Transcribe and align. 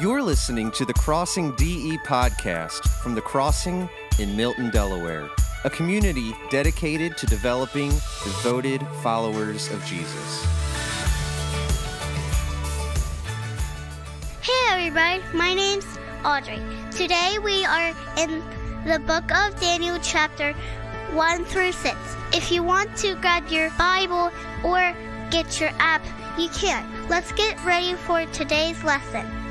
You're 0.00 0.22
listening 0.22 0.70
to 0.70 0.86
the 0.86 0.94
Crossing 0.94 1.54
DE 1.56 1.98
podcast 1.98 2.88
from 3.02 3.14
the 3.14 3.20
Crossing 3.20 3.90
in 4.18 4.34
Milton, 4.34 4.70
Delaware, 4.70 5.28
a 5.64 5.70
community 5.70 6.32
dedicated 6.48 7.18
to 7.18 7.26
developing 7.26 7.90
devoted 8.24 8.80
followers 9.02 9.70
of 9.70 9.84
Jesus. 9.84 10.46
Hey 14.40 14.70
everybody, 14.70 15.22
my 15.34 15.52
name's 15.52 15.84
Audrey. 16.24 16.62
Today 16.90 17.36
we 17.44 17.66
are 17.66 17.94
in 18.16 18.42
the 18.86 18.98
book 19.00 19.30
of 19.30 19.60
Daniel, 19.60 19.98
chapter 20.02 20.54
1 21.12 21.44
through 21.44 21.72
6. 21.72 21.96
If 22.32 22.50
you 22.50 22.62
want 22.62 22.96
to 22.96 23.14
grab 23.16 23.46
your 23.48 23.68
Bible 23.76 24.30
or 24.64 24.96
get 25.30 25.60
your 25.60 25.70
app, 25.78 26.02
you 26.38 26.48
can. 26.48 26.82
Let's 27.10 27.30
get 27.32 27.62
ready 27.62 27.92
for 27.92 28.24
today's 28.32 28.82
lesson. 28.84 29.41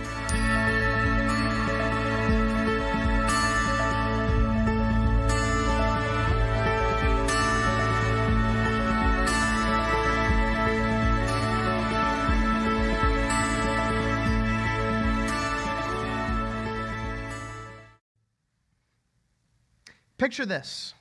Picture 20.21 20.45
this 20.45 20.93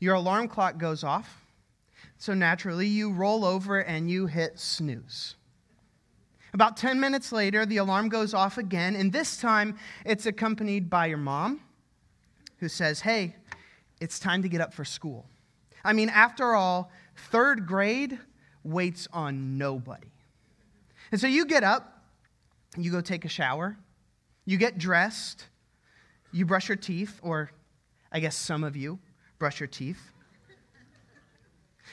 your 0.00 0.14
alarm 0.14 0.48
clock 0.48 0.78
goes 0.78 1.04
off, 1.04 1.44
so 2.16 2.32
naturally 2.32 2.86
you 2.86 3.12
roll 3.12 3.44
over 3.44 3.80
and 3.80 4.10
you 4.10 4.24
hit 4.24 4.58
snooze. 4.58 5.34
About 6.54 6.78
10 6.78 6.98
minutes 6.98 7.32
later, 7.32 7.66
the 7.66 7.76
alarm 7.76 8.08
goes 8.08 8.32
off 8.32 8.56
again, 8.56 8.96
and 8.96 9.12
this 9.12 9.36
time 9.36 9.76
it's 10.06 10.24
accompanied 10.24 10.88
by 10.88 11.04
your 11.04 11.18
mom 11.18 11.60
who 12.60 12.68
says, 12.70 13.02
Hey, 13.02 13.36
it's 14.00 14.18
time 14.18 14.40
to 14.40 14.48
get 14.48 14.62
up 14.62 14.72
for 14.72 14.86
school. 14.86 15.26
I 15.84 15.92
mean, 15.92 16.08
after 16.08 16.54
all, 16.54 16.90
third 17.30 17.66
grade 17.66 18.18
waits 18.62 19.06
on 19.12 19.58
nobody. 19.58 20.08
And 21.12 21.20
so 21.20 21.26
you 21.26 21.44
get 21.44 21.62
up, 21.62 22.02
you 22.78 22.90
go 22.90 23.02
take 23.02 23.26
a 23.26 23.28
shower, 23.28 23.76
you 24.46 24.56
get 24.56 24.78
dressed, 24.78 25.44
you 26.32 26.46
brush 26.46 26.70
your 26.70 26.76
teeth, 26.76 27.20
or 27.22 27.50
I 28.14 28.20
guess 28.20 28.36
some 28.36 28.62
of 28.62 28.76
you 28.76 29.00
brush 29.40 29.58
your 29.58 29.66
teeth. 29.66 30.00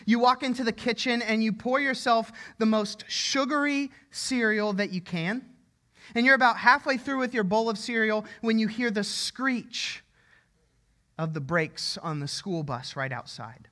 You 0.05 0.19
walk 0.19 0.43
into 0.43 0.63
the 0.63 0.71
kitchen 0.71 1.21
and 1.21 1.43
you 1.43 1.51
pour 1.51 1.79
yourself 1.79 2.31
the 2.59 2.65
most 2.65 3.05
sugary 3.07 3.91
cereal 4.11 4.73
that 4.73 4.91
you 4.91 5.01
can. 5.01 5.43
And 6.13 6.25
you're 6.25 6.35
about 6.35 6.57
halfway 6.57 6.97
through 6.97 7.17
with 7.17 7.33
your 7.33 7.43
bowl 7.43 7.69
of 7.69 7.77
cereal 7.77 8.25
when 8.41 8.59
you 8.59 8.67
hear 8.67 8.91
the 8.91 9.03
screech 9.03 10.03
of 11.17 11.33
the 11.33 11.41
brakes 11.41 11.97
on 11.97 12.19
the 12.19 12.27
school 12.27 12.63
bus 12.63 12.95
right 12.95 13.11
outside. 13.11 13.67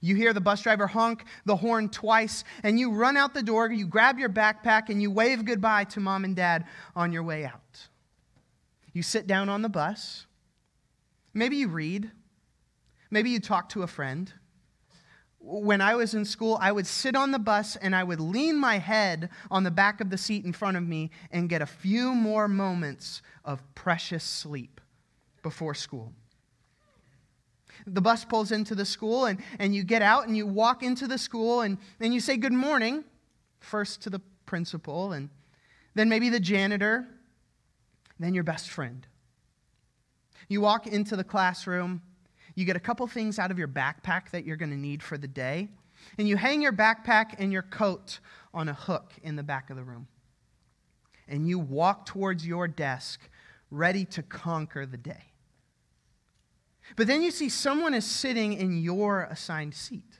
You 0.00 0.16
hear 0.16 0.32
the 0.32 0.40
bus 0.40 0.62
driver 0.62 0.88
honk 0.88 1.24
the 1.44 1.56
horn 1.56 1.88
twice, 1.88 2.42
and 2.64 2.78
you 2.78 2.90
run 2.90 3.16
out 3.16 3.34
the 3.34 3.42
door, 3.42 3.70
you 3.70 3.86
grab 3.86 4.18
your 4.18 4.28
backpack, 4.28 4.88
and 4.88 5.00
you 5.00 5.12
wave 5.12 5.44
goodbye 5.44 5.84
to 5.84 6.00
mom 6.00 6.24
and 6.24 6.34
dad 6.34 6.64
on 6.96 7.12
your 7.12 7.22
way 7.22 7.44
out. 7.44 7.86
You 8.92 9.04
sit 9.04 9.28
down 9.28 9.48
on 9.48 9.62
the 9.62 9.68
bus. 9.68 10.26
Maybe 11.34 11.56
you 11.56 11.68
read. 11.68 12.10
Maybe 13.10 13.30
you 13.30 13.40
talk 13.40 13.68
to 13.70 13.82
a 13.82 13.86
friend 13.86 14.32
when 15.42 15.80
I 15.80 15.96
was 15.96 16.14
in 16.14 16.24
school, 16.24 16.56
I 16.60 16.70
would 16.70 16.86
sit 16.86 17.16
on 17.16 17.32
the 17.32 17.38
bus 17.38 17.76
and 17.76 17.94
I 17.96 18.04
would 18.04 18.20
lean 18.20 18.56
my 18.56 18.78
head 18.78 19.28
on 19.50 19.64
the 19.64 19.70
back 19.70 20.00
of 20.00 20.10
the 20.10 20.18
seat 20.18 20.44
in 20.44 20.52
front 20.52 20.76
of 20.76 20.86
me 20.86 21.10
and 21.30 21.48
get 21.48 21.60
a 21.60 21.66
few 21.66 22.14
more 22.14 22.48
moments 22.48 23.22
of 23.44 23.62
precious 23.74 24.22
sleep 24.22 24.80
before 25.42 25.74
school. 25.74 26.12
The 27.86 28.00
bus 28.00 28.24
pulls 28.24 28.52
into 28.52 28.76
the 28.76 28.84
school, 28.84 29.24
and, 29.24 29.40
and 29.58 29.74
you 29.74 29.82
get 29.82 30.02
out 30.02 30.28
and 30.28 30.36
you 30.36 30.46
walk 30.46 30.84
into 30.84 31.08
the 31.08 31.18
school 31.18 31.62
and, 31.62 31.78
and 31.98 32.14
you 32.14 32.20
say 32.20 32.36
good 32.36 32.52
morning, 32.52 33.02
first 33.58 34.02
to 34.02 34.10
the 34.10 34.20
principal, 34.46 35.12
and 35.12 35.30
then 35.96 36.08
maybe 36.08 36.28
the 36.28 36.38
janitor, 36.38 37.08
then 38.20 38.34
your 38.34 38.44
best 38.44 38.68
friend. 38.68 39.08
You 40.52 40.60
walk 40.60 40.86
into 40.86 41.16
the 41.16 41.24
classroom 41.24 42.02
you 42.54 42.64
get 42.64 42.76
a 42.76 42.80
couple 42.80 43.06
things 43.06 43.38
out 43.38 43.50
of 43.50 43.58
your 43.58 43.68
backpack 43.68 44.30
that 44.30 44.44
you're 44.44 44.56
going 44.56 44.70
to 44.70 44.76
need 44.76 45.02
for 45.02 45.16
the 45.16 45.28
day, 45.28 45.68
and 46.18 46.28
you 46.28 46.36
hang 46.36 46.60
your 46.60 46.72
backpack 46.72 47.34
and 47.38 47.52
your 47.52 47.62
coat 47.62 48.20
on 48.52 48.68
a 48.68 48.74
hook 48.74 49.12
in 49.22 49.36
the 49.36 49.42
back 49.42 49.70
of 49.70 49.76
the 49.76 49.84
room. 49.84 50.08
And 51.28 51.48
you 51.48 51.58
walk 51.58 52.06
towards 52.06 52.46
your 52.46 52.68
desk 52.68 53.20
ready 53.70 54.04
to 54.06 54.22
conquer 54.22 54.84
the 54.84 54.98
day. 54.98 55.32
But 56.96 57.06
then 57.06 57.22
you 57.22 57.30
see 57.30 57.48
someone 57.48 57.94
is 57.94 58.04
sitting 58.04 58.52
in 58.52 58.82
your 58.82 59.22
assigned 59.22 59.74
seat. 59.74 60.18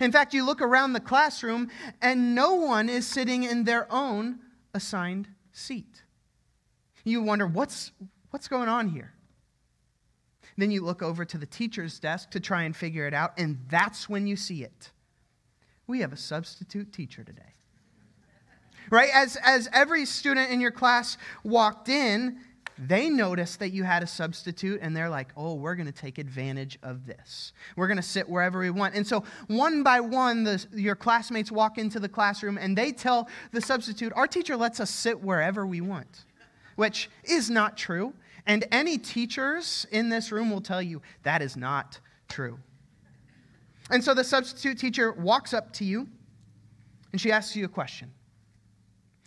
In 0.00 0.10
fact, 0.10 0.32
you 0.32 0.44
look 0.44 0.62
around 0.62 0.94
the 0.94 1.00
classroom 1.00 1.68
and 2.00 2.34
no 2.34 2.54
one 2.54 2.88
is 2.88 3.06
sitting 3.06 3.42
in 3.42 3.64
their 3.64 3.92
own 3.92 4.38
assigned 4.72 5.28
seat. 5.52 6.04
You 7.04 7.20
wonder, 7.20 7.46
what's, 7.46 7.92
what's 8.32 8.48
going 8.48 8.68
on 8.68 8.88
here? 8.88 9.12
Then 10.58 10.70
you 10.70 10.82
look 10.82 11.02
over 11.02 11.24
to 11.24 11.38
the 11.38 11.46
teacher's 11.46 11.98
desk 11.98 12.30
to 12.32 12.40
try 12.40 12.64
and 12.64 12.76
figure 12.76 13.06
it 13.06 13.14
out, 13.14 13.32
and 13.38 13.58
that's 13.68 14.08
when 14.08 14.26
you 14.26 14.36
see 14.36 14.64
it. 14.64 14.90
We 15.86 16.00
have 16.00 16.12
a 16.12 16.16
substitute 16.16 16.92
teacher 16.92 17.24
today. 17.24 17.42
Right? 18.90 19.10
As, 19.14 19.36
as 19.42 19.68
every 19.72 20.04
student 20.04 20.50
in 20.50 20.60
your 20.60 20.70
class 20.70 21.16
walked 21.44 21.88
in, 21.88 22.38
they 22.78 23.08
noticed 23.08 23.58
that 23.60 23.70
you 23.70 23.84
had 23.84 24.02
a 24.02 24.06
substitute 24.06 24.80
and 24.82 24.96
they're 24.96 25.08
like, 25.08 25.28
oh, 25.36 25.54
we're 25.54 25.74
going 25.74 25.86
to 25.86 25.92
take 25.92 26.18
advantage 26.18 26.78
of 26.82 27.06
this. 27.06 27.52
We're 27.76 27.86
going 27.86 27.98
to 27.98 28.02
sit 28.02 28.28
wherever 28.28 28.58
we 28.58 28.70
want. 28.70 28.94
And 28.94 29.06
so, 29.06 29.24
one 29.46 29.82
by 29.82 30.00
one, 30.00 30.44
the, 30.44 30.64
your 30.74 30.96
classmates 30.96 31.52
walk 31.52 31.78
into 31.78 32.00
the 32.00 32.08
classroom 32.08 32.58
and 32.58 32.76
they 32.76 32.92
tell 32.92 33.28
the 33.52 33.60
substitute, 33.60 34.12
our 34.16 34.26
teacher 34.26 34.56
lets 34.56 34.80
us 34.80 34.90
sit 34.90 35.20
wherever 35.20 35.66
we 35.66 35.80
want, 35.80 36.24
which 36.82 37.08
is 37.22 37.48
not 37.48 37.76
true. 37.76 38.12
And 38.44 38.64
any 38.72 38.98
teachers 38.98 39.86
in 39.92 40.08
this 40.08 40.32
room 40.32 40.50
will 40.50 40.60
tell 40.60 40.82
you 40.82 41.00
that 41.22 41.40
is 41.40 41.56
not 41.56 42.00
true. 42.28 42.58
And 43.88 44.02
so 44.02 44.14
the 44.14 44.24
substitute 44.24 44.80
teacher 44.80 45.12
walks 45.12 45.54
up 45.54 45.72
to 45.74 45.84
you 45.84 46.08
and 47.12 47.20
she 47.20 47.30
asks 47.30 47.54
you 47.54 47.64
a 47.64 47.68
question. 47.68 48.10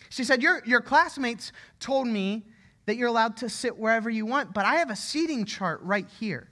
She 0.09 0.25
said, 0.25 0.43
Your, 0.43 0.63
your 0.65 0.81
classmates 0.81 1.53
told 1.79 2.07
me 2.07 2.43
that 2.87 2.97
you're 2.97 3.07
allowed 3.07 3.37
to 3.37 3.47
sit 3.47 3.77
wherever 3.77 4.09
you 4.09 4.25
want, 4.25 4.53
but 4.53 4.65
I 4.65 4.75
have 4.75 4.89
a 4.89 4.95
seating 4.97 5.45
chart 5.45 5.79
right 5.81 6.09
here. 6.19 6.49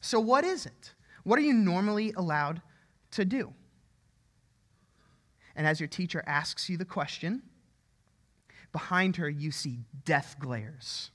So 0.00 0.18
what 0.18 0.46
is 0.46 0.64
it? 0.64 0.94
What 1.24 1.38
are 1.38 1.42
you 1.42 1.52
normally 1.52 2.14
allowed 2.16 2.62
to 3.10 3.26
do? 3.26 3.52
And 5.56 5.66
as 5.66 5.78
your 5.78 5.90
teacher 5.90 6.24
asks 6.26 6.70
you 6.70 6.78
the 6.78 6.86
question, 6.86 7.42
behind 8.72 9.16
her 9.16 9.28
you 9.28 9.50
see 9.50 9.80
death 10.04 10.36
glares 10.38 11.10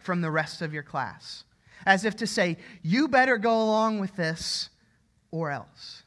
from 0.00 0.20
the 0.20 0.30
rest 0.30 0.62
of 0.62 0.72
your 0.72 0.82
class, 0.82 1.44
as 1.86 2.04
if 2.04 2.16
to 2.16 2.26
say, 2.26 2.56
you 2.82 3.08
better 3.08 3.38
go 3.38 3.62
along 3.62 4.00
with 4.00 4.16
this 4.16 4.70
or 5.30 5.50
else. 5.50 6.02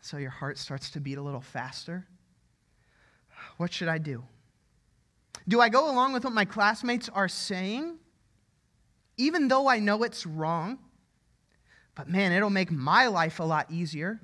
So 0.00 0.16
your 0.16 0.30
heart 0.30 0.58
starts 0.58 0.90
to 0.90 1.00
beat 1.00 1.18
a 1.18 1.22
little 1.22 1.40
faster. 1.40 2.06
What 3.56 3.72
should 3.72 3.88
I 3.88 3.98
do? 3.98 4.24
Do 5.46 5.60
I 5.60 5.68
go 5.68 5.90
along 5.90 6.12
with 6.12 6.24
what 6.24 6.32
my 6.32 6.44
classmates 6.44 7.08
are 7.08 7.28
saying, 7.28 7.98
even 9.16 9.48
though 9.48 9.68
I 9.68 9.78
know 9.78 10.02
it's 10.02 10.26
wrong? 10.26 10.78
But 11.94 12.08
man, 12.08 12.32
it'll 12.32 12.50
make 12.50 12.70
my 12.70 13.08
life 13.08 13.40
a 13.40 13.44
lot 13.44 13.70
easier. 13.70 14.20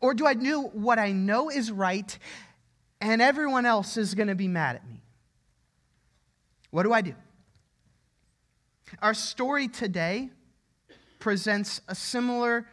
Or 0.00 0.14
do 0.14 0.26
I 0.26 0.34
do 0.34 0.62
what 0.62 0.98
I 0.98 1.12
know 1.12 1.50
is 1.50 1.70
right 1.70 2.18
and 3.00 3.22
everyone 3.22 3.66
else 3.66 3.96
is 3.96 4.14
going 4.14 4.28
to 4.28 4.34
be 4.34 4.48
mad 4.48 4.76
at 4.76 4.88
me? 4.88 5.02
What 6.70 6.84
do 6.84 6.92
I 6.92 7.00
do? 7.00 7.14
Our 9.00 9.14
story 9.14 9.68
today 9.68 10.30
presents 11.18 11.80
a 11.88 11.94
similar 11.94 12.66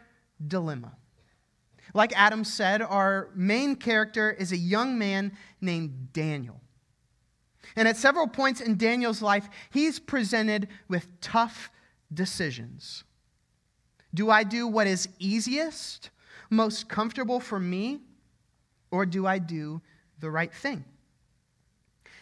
dilemma. 0.46 0.92
Like 1.94 2.12
Adam 2.18 2.44
said, 2.44 2.82
our 2.82 3.30
main 3.34 3.76
character 3.76 4.30
is 4.30 4.52
a 4.52 4.56
young 4.56 4.98
man 4.98 5.32
named 5.60 6.12
Daniel. 6.12 6.60
And 7.76 7.88
at 7.88 7.96
several 7.96 8.26
points 8.26 8.60
in 8.60 8.76
Daniel's 8.76 9.22
life, 9.22 9.48
he's 9.70 9.98
presented 9.98 10.68
with 10.88 11.06
tough 11.20 11.70
decisions. 12.12 13.04
Do 14.14 14.30
I 14.30 14.42
do 14.42 14.66
what 14.66 14.86
is 14.86 15.08
easiest, 15.18 16.10
most 16.50 16.88
comfortable 16.88 17.40
for 17.40 17.60
me, 17.60 18.00
or 18.90 19.04
do 19.04 19.26
I 19.26 19.38
do 19.38 19.82
the 20.20 20.30
right 20.30 20.52
thing? 20.52 20.84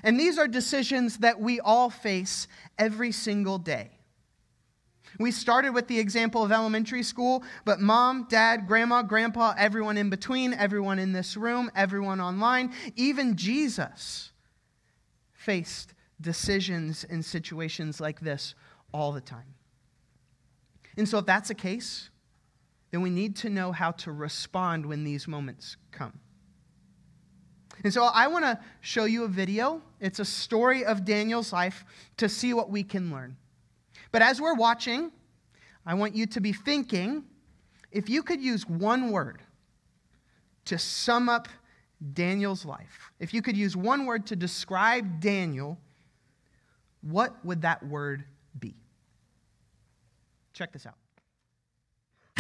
And 0.02 0.20
these 0.20 0.38
are 0.38 0.46
decisions 0.46 1.18
that 1.18 1.40
we 1.40 1.60
all 1.60 1.90
face 1.90 2.48
every 2.78 3.12
single 3.12 3.58
day. 3.58 3.90
We 5.18 5.30
started 5.30 5.70
with 5.70 5.88
the 5.88 5.98
example 5.98 6.44
of 6.44 6.52
elementary 6.52 7.02
school, 7.02 7.42
but 7.64 7.80
mom, 7.80 8.26
dad, 8.28 8.66
grandma, 8.66 9.02
grandpa, 9.02 9.54
everyone 9.56 9.96
in 9.96 10.10
between, 10.10 10.52
everyone 10.52 10.98
in 10.98 11.12
this 11.12 11.36
room, 11.36 11.70
everyone 11.74 12.20
online, 12.20 12.74
even 12.96 13.36
Jesus 13.36 14.32
faced 15.32 15.94
decisions 16.20 17.04
in 17.04 17.22
situations 17.22 18.00
like 18.00 18.20
this 18.20 18.54
all 18.92 19.12
the 19.12 19.20
time. 19.20 19.54
And 20.96 21.08
so, 21.08 21.18
if 21.18 21.26
that's 21.26 21.48
the 21.48 21.54
case, 21.54 22.10
then 22.90 23.02
we 23.02 23.10
need 23.10 23.36
to 23.36 23.50
know 23.50 23.72
how 23.72 23.92
to 23.92 24.12
respond 24.12 24.86
when 24.86 25.04
these 25.04 25.28
moments 25.28 25.76
come. 25.92 26.20
And 27.84 27.92
so, 27.92 28.04
I 28.04 28.26
want 28.26 28.44
to 28.44 28.58
show 28.80 29.04
you 29.04 29.24
a 29.24 29.28
video. 29.28 29.82
It's 30.00 30.18
a 30.18 30.24
story 30.24 30.84
of 30.84 31.04
Daniel's 31.04 31.52
life 31.52 31.84
to 32.16 32.28
see 32.28 32.54
what 32.54 32.70
we 32.70 32.82
can 32.82 33.10
learn. 33.10 33.36
But 34.12 34.22
as 34.22 34.40
we're 34.40 34.54
watching, 34.54 35.12
I 35.84 35.94
want 35.94 36.14
you 36.14 36.26
to 36.26 36.40
be 36.40 36.52
thinking 36.52 37.24
if 37.92 38.08
you 38.08 38.22
could 38.22 38.40
use 38.40 38.68
one 38.68 39.10
word 39.10 39.42
to 40.66 40.78
sum 40.78 41.28
up 41.28 41.48
Daniel's 42.12 42.64
life, 42.64 43.12
if 43.20 43.32
you 43.32 43.40
could 43.40 43.56
use 43.56 43.76
one 43.76 44.04
word 44.04 44.26
to 44.26 44.36
describe 44.36 45.20
Daniel, 45.20 45.78
what 47.00 47.44
would 47.44 47.62
that 47.62 47.86
word 47.86 48.24
be? 48.58 48.74
Check 50.52 50.72
this 50.72 50.86
out. 50.86 50.96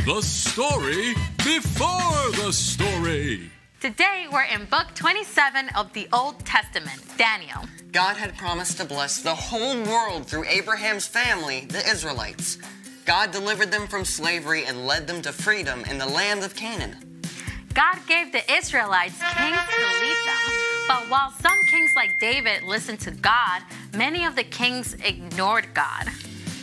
The 0.04 0.20
story 0.22 1.14
before 1.38 2.30
the 2.44 2.52
story. 2.52 3.50
Today 3.86 4.26
we're 4.32 4.42
in 4.42 4.64
book 4.64 4.88
27 4.96 5.68
of 5.76 5.92
the 5.92 6.08
Old 6.12 6.44
Testament, 6.44 7.00
Daniel. 7.16 7.60
God 7.92 8.16
had 8.16 8.36
promised 8.36 8.78
to 8.78 8.84
bless 8.84 9.22
the 9.22 9.32
whole 9.32 9.80
world 9.84 10.26
through 10.26 10.44
Abraham's 10.46 11.06
family, 11.06 11.66
the 11.66 11.88
Israelites. 11.88 12.58
God 13.04 13.30
delivered 13.30 13.70
them 13.70 13.86
from 13.86 14.04
slavery 14.04 14.64
and 14.64 14.88
led 14.88 15.06
them 15.06 15.22
to 15.22 15.30
freedom 15.30 15.84
in 15.84 15.98
the 15.98 16.06
land 16.06 16.42
of 16.42 16.56
Canaan. 16.56 16.96
God 17.74 17.98
gave 18.08 18.32
the 18.32 18.42
Israelites 18.52 19.20
kings 19.20 19.56
to 19.56 20.04
lead 20.04 20.16
them. 20.26 20.88
But 20.88 21.08
while 21.08 21.30
some 21.40 21.62
kings 21.70 21.92
like 21.94 22.18
David 22.18 22.64
listened 22.64 22.98
to 23.02 23.12
God, 23.12 23.62
many 23.94 24.24
of 24.24 24.34
the 24.34 24.42
kings 24.42 24.94
ignored 24.94 25.68
God. 25.74 26.08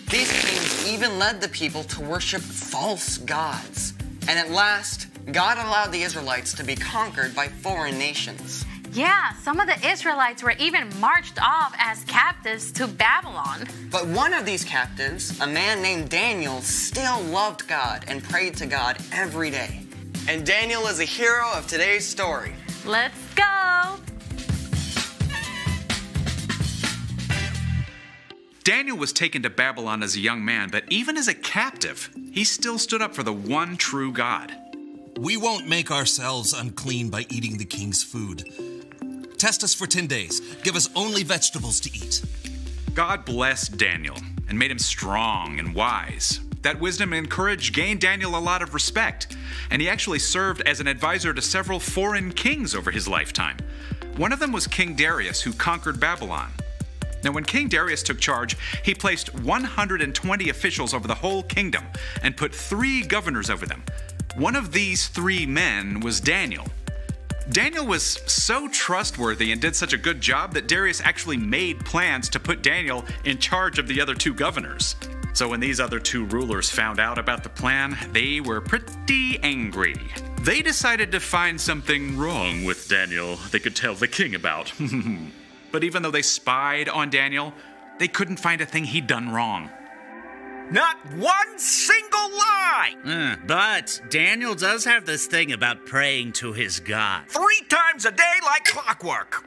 These 0.10 0.30
kings 0.30 0.92
even 0.92 1.18
led 1.20 1.40
the 1.40 1.48
people 1.48 1.86
to 1.86 2.02
worship 2.02 2.42
false 2.42 3.18
gods. 3.18 3.94
And 4.28 4.38
at 4.38 4.52
last, 4.52 5.08
God 5.32 5.58
allowed 5.58 5.92
the 5.92 6.02
Israelites 6.02 6.54
to 6.56 6.64
be 6.64 6.76
conquered 6.76 7.34
by 7.34 7.48
foreign 7.48 7.98
nations. 7.98 8.66
Yeah, 8.92 9.34
some 9.36 9.60
of 9.60 9.68
the 9.68 9.90
Israelites 9.90 10.44
were 10.44 10.54
even 10.60 10.88
marched 11.00 11.42
off 11.42 11.74
as 11.80 12.04
captives 12.04 12.72
to 12.74 12.88
Babylon. 12.88 13.66
But 13.90 14.06
one 14.08 14.34
of 14.34 14.46
these 14.46 14.64
captives, 14.64 15.40
a 15.40 15.48
man 15.48 15.82
named 15.82 16.10
Daniel, 16.10 16.62
still 16.62 17.22
loved 17.22 17.68
God 17.68 18.04
and 18.08 18.24
prayed 18.24 18.56
to 18.58 18.66
God 18.66 18.98
every 19.12 19.50
day. 19.50 19.82
And 20.28 20.46
Daniel 20.46 20.86
is 20.88 21.00
a 21.00 21.06
hero 21.06 21.50
of 21.54 21.68
today's 21.68 22.06
story. 22.06 22.54
Let's 22.86 23.18
go! 23.34 23.98
Daniel 28.64 28.98
was 28.98 29.12
taken 29.12 29.42
to 29.42 29.50
Babylon 29.50 30.04
as 30.04 30.16
a 30.16 30.20
young 30.20 30.44
man, 30.46 30.70
but 30.70 30.84
even 30.90 31.18
as 31.18 31.28
a 31.28 31.34
captive, 31.34 32.10
he 32.32 32.44
still 32.44 32.78
stood 32.78 33.02
up 33.02 33.16
for 33.16 33.24
the 33.24 33.34
one 33.34 33.76
true 33.76 34.12
God. 34.12 34.56
We 35.20 35.38
won't 35.38 35.68
make 35.68 35.92
ourselves 35.92 36.54
unclean 36.54 37.10
by 37.10 37.26
eating 37.30 37.58
the 37.58 37.66
king's 37.66 38.04
food. 38.04 38.44
Test 39.38 39.64
us 39.64 39.74
for 39.74 39.86
10 39.86 40.08
days. 40.08 40.40
Give 40.64 40.76
us 40.76 40.90
only 40.96 41.24
vegetables 41.24 41.80
to 41.82 41.96
eat. 41.96 42.24
God 42.94 43.24
blessed 43.24 43.78
Daniel 43.78 44.18
and 44.50 44.58
made 44.58 44.72
him 44.72 44.80
strong 44.80 45.60
and 45.60 45.76
wise. 45.76 46.40
That 46.64 46.80
wisdom 46.80 47.14
and 47.14 47.30
courage 47.30 47.74
gained 47.74 48.02
Daniel 48.02 48.36
a 48.36 48.40
lot 48.40 48.62
of 48.62 48.74
respect, 48.74 49.36
and 49.70 49.82
he 49.82 49.90
actually 49.90 50.20
served 50.20 50.62
as 50.62 50.80
an 50.80 50.88
advisor 50.88 51.34
to 51.34 51.42
several 51.42 51.80
foreign 51.80 52.32
kings 52.32 52.74
over 52.74 52.90
his 52.90 53.08
lifetime. 53.08 53.58
One 54.16 54.32
of 54.32 54.40
them 54.40 54.52
was 54.52 54.66
King 54.66 54.96
Darius, 54.96 55.42
who 55.42 55.54
conquered 55.54 56.00
Babylon. 56.00 56.52
Now, 57.24 57.32
when 57.32 57.44
King 57.44 57.68
Darius 57.68 58.04
took 58.04 58.20
charge, 58.20 58.58
he 58.84 58.94
placed 58.94 59.34
120 59.34 60.50
officials 60.50 60.94
over 60.94 61.08
the 61.08 61.16
whole 61.16 61.44
kingdom 61.44 61.86
and 62.22 62.36
put 62.36 62.54
three 62.54 63.04
governors 63.04 63.50
over 63.50 63.66
them. 63.66 63.84
One 64.36 64.56
of 64.56 64.72
these 64.72 65.08
three 65.08 65.46
men 65.46 66.00
was 66.00 66.20
Daniel. 66.20 66.66
Daniel 67.52 67.86
was 67.86 68.20
so 68.26 68.68
trustworthy 68.70 69.52
and 69.52 69.62
did 69.62 69.76
such 69.76 69.94
a 69.94 69.98
good 69.98 70.22
job 70.22 70.54
that 70.54 70.68
Darius 70.68 71.02
actually 71.02 71.38
made 71.38 71.86
plans 71.86 72.30
to 72.30 72.40
put 72.40 72.64
Daniel 72.64 73.04
in 73.26 73.38
charge 73.38 73.80
of 73.80 73.88
the 73.88 74.00
other 74.00 74.16
two 74.16 74.34
governors. 74.34 74.96
So 75.34 75.50
when 75.50 75.60
these 75.60 75.80
other 75.80 76.00
two 76.00 76.26
rulers 76.26 76.70
found 76.70 77.00
out 77.00 77.18
about 77.18 77.44
the 77.44 77.50
plan, 77.50 77.98
they 78.12 78.40
were 78.40 78.62
pretty 78.62 79.40
angry. 79.44 79.96
They 80.42 80.62
decided 80.62 81.12
to 81.12 81.20
find 81.20 81.60
something 81.60 82.18
wrong 82.18 82.64
with 82.64 82.88
Daniel 82.88 83.38
they 83.52 83.60
could 83.60 83.76
tell 83.76 83.96
the 83.96 84.08
king 84.08 84.36
about. 84.36 84.72
but 85.74 85.84
even 85.84 86.04
though 86.04 86.12
they 86.12 86.22
spied 86.22 86.88
on 86.88 87.10
Daniel, 87.10 87.52
they 88.00 88.08
couldn't 88.08 88.38
find 88.38 88.62
a 88.62 88.66
thing 88.66 88.86
he'd 88.86 89.08
done 89.08 89.30
wrong. 89.30 89.70
Not 90.72 90.98
one 91.16 91.58
single 91.60 92.30
lie! 92.30 92.96
Uh, 93.04 93.36
but 93.46 94.00
Daniel 94.10 94.56
does 94.56 94.86
have 94.86 95.06
this 95.06 95.26
thing 95.26 95.52
about 95.52 95.86
praying 95.86 96.34
to 96.34 96.54
his 96.54 96.80
God. 96.80 97.28
Three 97.28 97.62
times 97.68 98.06
a 98.06 98.12
day 98.12 98.34
like 98.46 98.64
clockwork. 98.66 99.44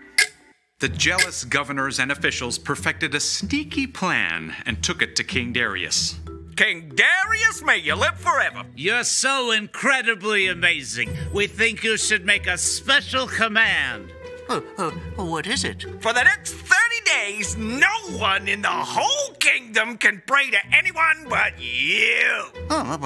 The 0.81 0.89
jealous 0.91 1.45
governors 1.45 1.99
and 2.01 2.13
officials 2.13 2.59
perfected 2.59 3.15
a 3.15 3.21
sneaky 3.21 3.87
plan 3.87 4.55
and 4.67 4.83
took 4.83 5.01
it 5.01 5.17
to 5.17 5.25
King 5.25 5.53
Darius. 5.53 6.17
King 6.57 6.93
Darius, 6.95 7.63
may 7.63 7.79
you 7.79 7.95
live 7.95 8.19
forever. 8.19 8.63
You're 8.75 9.05
so 9.05 9.53
incredibly 9.53 10.49
amazing. 10.49 11.17
We 11.33 11.47
think 11.47 11.85
you 11.85 11.97
should 11.97 12.27
make 12.27 12.47
a 12.47 12.59
special 12.59 13.27
command. 13.27 14.13
Uh, 14.49 14.61
uh, 14.79 14.91
what 15.17 15.47
is 15.47 15.65
it? 15.65 15.83
For 16.01 16.13
the 16.13 16.23
next 16.23 16.53
30 16.53 16.77
days, 17.05 17.57
no 17.57 17.89
one 18.17 18.47
in 18.47 18.63
the 18.63 18.69
whole 18.69 19.35
kingdom 19.37 19.99
can 19.99 20.23
pray 20.25 20.51
to 20.51 20.59
anyone 20.73 21.27
but 21.29 21.61
you. 21.61 22.45
Oh, 22.71 22.99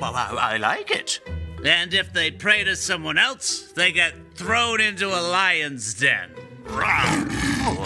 I 0.00 0.56
like 0.58 0.90
it. 0.92 1.20
And 1.64 1.92
if 1.92 2.12
they 2.12 2.30
pray 2.30 2.62
to 2.64 2.76
someone 2.76 3.18
else, 3.18 3.72
they 3.72 3.90
get 3.92 4.14
thrown 4.34 4.80
into 4.80 5.08
a 5.08 5.20
lion's 5.20 5.94
den. 5.94 6.30
Oh, 6.68 7.84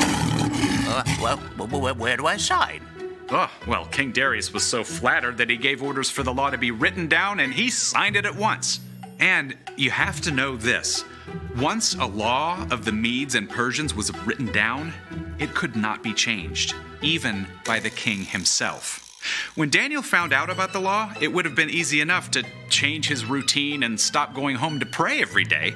uh, 0.88 1.05
well, 1.20 1.94
where 1.94 2.17
do 2.17 2.26
I 2.26 2.37
sign? 2.37 2.82
Oh, 3.31 3.50
well, 3.67 3.87
King 3.87 4.12
Darius 4.12 4.52
was 4.52 4.64
so 4.64 4.84
flattered 4.84 5.38
that 5.38 5.50
he 5.50 5.56
gave 5.56 5.82
orders 5.82 6.11
for 6.11 6.23
the 6.23 6.32
law 6.32 6.50
to 6.50 6.58
be 6.58 6.70
written 6.70 7.08
down 7.08 7.40
and 7.40 7.52
he 7.52 7.70
signed 7.70 8.17
it 8.17 8.25
at 8.25 8.37
once. 8.37 8.81
And 9.19 9.56
you 9.76 9.90
have 9.90 10.20
to 10.23 10.31
know 10.31 10.56
this 10.56 11.05
once 11.56 11.94
a 11.94 12.06
law 12.06 12.66
of 12.71 12.85
the 12.85 12.92
Medes 12.92 13.35
and 13.35 13.49
Persians 13.49 13.95
was 13.95 14.16
written 14.26 14.47
down, 14.52 14.92
it 15.38 15.54
could 15.54 15.76
not 15.76 16.02
be 16.02 16.12
changed, 16.12 16.75
even 17.02 17.47
by 17.64 17.80
the 17.80 17.90
king 17.90 18.25
himself. 18.25 19.02
When 19.54 19.71
Daniel 19.71 20.02
found 20.02 20.33
out 20.33 20.50
about 20.50 20.73
the 20.73 20.80
law, 20.80 21.12
it 21.21 21.33
would 21.33 21.45
have 21.45 21.54
been 21.54 21.71
easy 21.71 22.00
enough 22.00 22.30
to 22.33 22.45
change 22.68 23.09
his 23.09 23.25
routine 23.25 23.83
and 23.83 23.99
stop 23.99 24.35
going 24.35 24.56
home 24.56 24.80
to 24.80 24.87
pray 24.87 25.21
every 25.21 25.45
day. 25.45 25.75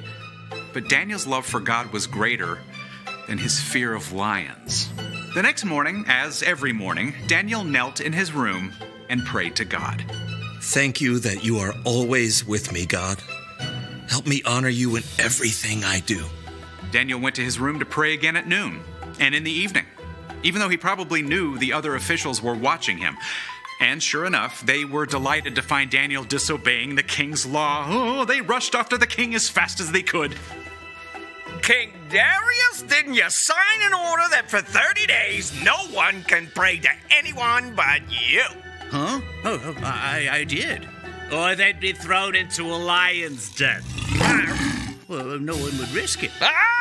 But 0.73 0.87
Daniel's 0.87 1.27
love 1.27 1.45
for 1.45 1.59
God 1.59 1.91
was 1.91 2.07
greater 2.07 2.59
than 3.27 3.37
his 3.37 3.59
fear 3.59 3.93
of 3.93 4.13
lions. 4.13 4.89
The 5.33 5.41
next 5.41 5.65
morning, 5.65 6.05
as 6.07 6.43
every 6.43 6.73
morning, 6.73 7.13
Daniel 7.27 7.63
knelt 7.63 7.99
in 7.99 8.13
his 8.13 8.33
room 8.33 8.73
and 9.09 9.25
prayed 9.25 9.55
to 9.57 9.65
God. 9.65 10.05
Thank 10.61 11.01
you 11.01 11.19
that 11.19 11.43
you 11.43 11.57
are 11.57 11.73
always 11.85 12.45
with 12.45 12.71
me, 12.71 12.85
God. 12.85 13.21
Help 14.11 14.27
me 14.27 14.41
honor 14.45 14.67
you 14.67 14.97
in 14.97 15.03
everything 15.19 15.85
I 15.85 16.01
do. 16.01 16.25
Daniel 16.91 17.17
went 17.17 17.37
to 17.37 17.41
his 17.41 17.57
room 17.57 17.79
to 17.79 17.85
pray 17.85 18.13
again 18.13 18.35
at 18.35 18.45
noon 18.45 18.81
and 19.21 19.33
in 19.33 19.45
the 19.45 19.51
evening, 19.51 19.85
even 20.43 20.59
though 20.59 20.67
he 20.67 20.75
probably 20.75 21.21
knew 21.21 21.57
the 21.57 21.71
other 21.71 21.95
officials 21.95 22.41
were 22.41 22.53
watching 22.53 22.97
him. 22.97 23.15
And 23.79 24.03
sure 24.03 24.25
enough, 24.25 24.65
they 24.65 24.83
were 24.83 25.05
delighted 25.05 25.55
to 25.55 25.61
find 25.61 25.89
Daniel 25.89 26.25
disobeying 26.25 26.95
the 26.95 27.03
king's 27.03 27.45
law. 27.45 27.85
Oh, 27.87 28.25
they 28.25 28.41
rushed 28.41 28.75
after 28.75 28.97
the 28.97 29.07
king 29.07 29.33
as 29.33 29.47
fast 29.47 29.79
as 29.79 29.93
they 29.93 30.03
could. 30.03 30.35
King 31.61 31.93
Darius, 32.09 32.81
didn't 32.81 33.13
you 33.13 33.29
sign 33.29 33.55
an 33.81 33.93
order 33.93 34.23
that 34.31 34.49
for 34.49 34.59
30 34.59 35.07
days 35.07 35.63
no 35.63 35.77
one 35.93 36.21
can 36.23 36.51
pray 36.53 36.79
to 36.79 36.89
anyone 37.11 37.75
but 37.75 38.01
you? 38.09 38.43
Huh? 38.89 39.21
Oh, 39.45 39.61
oh 39.63 39.75
I, 39.81 40.27
I 40.29 40.43
did. 40.43 40.85
Or 41.31 41.55
they'd 41.55 41.79
be 41.79 41.93
thrown 41.93 42.35
into 42.35 42.63
a 42.63 42.75
lion's 42.75 43.55
den. 43.55 43.81
well, 45.07 45.39
no 45.39 45.53
one 45.53 45.77
would 45.77 45.91
risk 45.91 46.23
it. 46.23 46.31
Ah, 46.41 46.71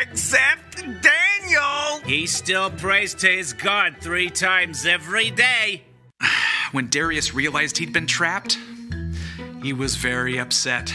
except 0.00 0.76
Daniel. 0.76 2.00
He 2.04 2.26
still 2.26 2.70
prays 2.70 3.14
to 3.14 3.28
his 3.28 3.52
God 3.52 3.96
three 4.00 4.30
times 4.30 4.86
every 4.86 5.30
day. 5.30 5.82
when 6.72 6.88
Darius 6.88 7.34
realized 7.34 7.78
he'd 7.78 7.92
been 7.92 8.06
trapped, 8.06 8.58
he 9.62 9.72
was 9.72 9.96
very 9.96 10.38
upset. 10.38 10.92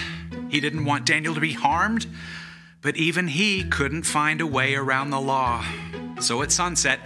He 0.50 0.60
didn't 0.60 0.86
want 0.86 1.06
Daniel 1.06 1.34
to 1.34 1.42
be 1.42 1.54
harmed, 1.54 2.08
but 2.82 2.98
even 2.98 3.28
he 3.28 3.64
couldn't 3.64 4.04
find 4.04 4.42
a 4.42 4.48
way 4.48 4.76
around 4.76 5.10
the 5.10 5.22
law. 5.22 5.64
So 6.20 6.42
at 6.42 6.52
sunset, 6.52 7.00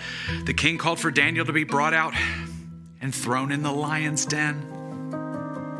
the 0.45 0.53
king 0.53 0.77
called 0.77 0.99
for 0.99 1.11
Daniel 1.11 1.45
to 1.45 1.53
be 1.53 1.63
brought 1.63 1.93
out 1.93 2.13
and 3.01 3.13
thrown 3.13 3.51
in 3.51 3.61
the 3.61 3.71
lion's 3.71 4.25
den. 4.25 4.74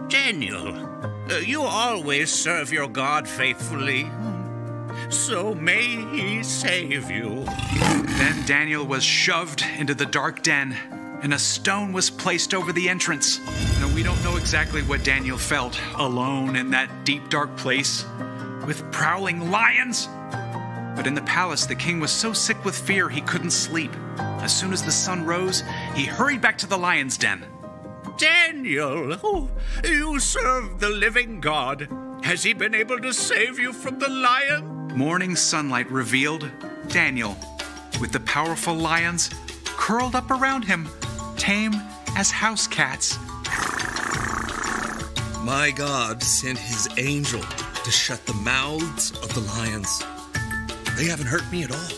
Daniel, 0.09 0.75
uh, 1.31 1.37
you 1.37 1.63
always 1.63 2.31
serve 2.31 2.71
your 2.71 2.87
God 2.87 3.27
faithfully. 3.27 4.09
So 5.09 5.55
may 5.55 5.83
he 6.15 6.43
save 6.43 7.09
you. 7.09 7.43
Then 8.17 8.45
Daniel 8.45 8.85
was 8.85 9.03
shoved 9.03 9.63
into 9.77 9.95
the 9.95 10.05
dark 10.05 10.43
den, 10.43 10.73
and 11.21 11.33
a 11.33 11.39
stone 11.39 11.91
was 11.91 12.09
placed 12.09 12.53
over 12.53 12.71
the 12.71 12.87
entrance. 12.87 13.39
Now, 13.79 13.93
we 13.93 14.03
don't 14.03 14.23
know 14.23 14.37
exactly 14.37 14.83
what 14.83 15.03
Daniel 15.03 15.37
felt 15.37 15.79
alone 15.95 16.55
in 16.55 16.69
that 16.71 17.03
deep, 17.03 17.29
dark 17.29 17.55
place 17.57 18.05
with 18.65 18.89
prowling 18.91 19.51
lions. 19.51 20.07
But 20.95 21.07
in 21.07 21.13
the 21.13 21.23
palace, 21.23 21.65
the 21.65 21.75
king 21.75 21.99
was 21.99 22.11
so 22.11 22.31
sick 22.31 22.63
with 22.63 22.77
fear 22.77 23.09
he 23.09 23.21
couldn't 23.21 23.51
sleep. 23.51 23.91
As 24.17 24.55
soon 24.55 24.71
as 24.71 24.83
the 24.83 24.91
sun 24.91 25.25
rose, 25.25 25.63
he 25.93 26.05
hurried 26.05 26.41
back 26.41 26.57
to 26.59 26.67
the 26.67 26.77
lion's 26.77 27.17
den. 27.17 27.43
Daniel, 28.17 29.17
oh, 29.23 29.49
you 29.83 30.19
serve 30.19 30.79
the 30.79 30.89
living 30.89 31.41
God. 31.41 31.89
Has 32.23 32.43
he 32.43 32.53
been 32.53 32.73
able 32.73 32.99
to 32.99 33.13
save 33.13 33.59
you 33.59 33.73
from 33.73 33.99
the 33.99 34.07
lion? 34.07 34.87
Morning 34.95 35.35
sunlight 35.35 35.91
revealed 35.91 36.49
Daniel, 36.87 37.35
with 37.99 38.13
the 38.13 38.21
powerful 38.21 38.73
lions 38.73 39.29
curled 39.65 40.15
up 40.15 40.31
around 40.31 40.63
him, 40.63 40.87
tame 41.35 41.73
as 42.15 42.31
house 42.31 42.67
cats. 42.67 43.17
My 45.43 45.71
God 45.75 46.23
sent 46.23 46.57
his 46.57 46.87
angel 46.97 47.41
to 47.41 47.91
shut 47.91 48.25
the 48.25 48.33
mouths 48.33 49.11
of 49.11 49.33
the 49.33 49.41
lions. 49.41 50.03
They 50.97 51.05
haven't 51.05 51.27
hurt 51.27 51.49
me 51.51 51.63
at 51.63 51.71
all. 51.71 51.89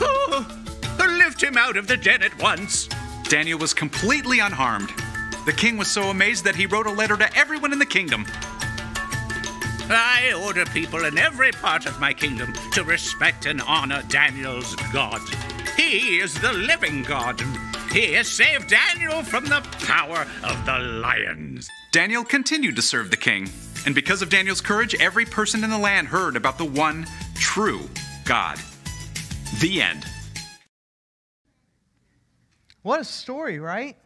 Oh, 0.00 0.62
lift 0.98 1.42
him 1.42 1.56
out 1.56 1.76
of 1.76 1.86
the 1.86 1.96
den 1.96 2.22
at 2.22 2.36
once. 2.42 2.88
Daniel 3.28 3.58
was 3.58 3.72
completely 3.72 4.40
unharmed. 4.40 4.92
The 5.44 5.52
king 5.52 5.76
was 5.76 5.88
so 5.88 6.04
amazed 6.04 6.44
that 6.44 6.56
he 6.56 6.64
wrote 6.64 6.86
a 6.86 6.92
letter 6.92 7.16
to 7.18 7.36
everyone 7.36 7.72
in 7.72 7.78
the 7.78 7.86
kingdom. 7.86 8.24
I 9.90 10.32
order 10.42 10.64
people 10.64 11.04
in 11.04 11.18
every 11.18 11.52
part 11.52 11.84
of 11.84 12.00
my 12.00 12.14
kingdom 12.14 12.54
to 12.72 12.84
respect 12.84 13.44
and 13.44 13.60
honor 13.60 14.02
Daniel's 14.08 14.74
God. 14.92 15.20
He 15.76 16.18
is 16.18 16.34
the 16.40 16.52
living 16.52 17.02
God. 17.02 17.42
He 17.92 18.14
has 18.14 18.26
saved 18.26 18.70
Daniel 18.70 19.22
from 19.22 19.44
the 19.44 19.60
power 19.86 20.26
of 20.42 20.64
the 20.64 20.78
lions. 20.78 21.68
Daniel 21.92 22.24
continued 22.24 22.76
to 22.76 22.82
serve 22.82 23.10
the 23.10 23.16
king, 23.16 23.50
and 23.84 23.94
because 23.94 24.22
of 24.22 24.30
Daniel's 24.30 24.62
courage, 24.62 24.94
every 24.94 25.26
person 25.26 25.62
in 25.62 25.68
the 25.68 25.78
land 25.78 26.08
heard 26.08 26.36
about 26.36 26.56
the 26.56 26.64
one 26.64 27.06
true 27.34 27.82
God. 28.24 28.58
The 29.60 29.82
end. 29.82 30.06
What 32.82 33.00
a 33.00 33.04
story, 33.04 33.60
right? 33.60 33.96